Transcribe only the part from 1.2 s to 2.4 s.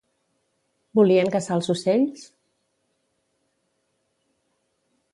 caçar els ocells?